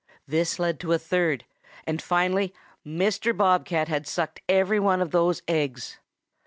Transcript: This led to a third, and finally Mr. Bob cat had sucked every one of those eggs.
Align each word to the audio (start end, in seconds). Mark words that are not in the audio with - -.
This 0.27 0.57
led 0.57 0.79
to 0.79 0.93
a 0.93 0.97
third, 0.97 1.45
and 1.85 2.01
finally 2.01 2.55
Mr. 2.83 3.37
Bob 3.37 3.65
cat 3.65 3.87
had 3.87 4.07
sucked 4.07 4.41
every 4.49 4.79
one 4.79 4.99
of 4.99 5.11
those 5.11 5.43
eggs. 5.47 5.99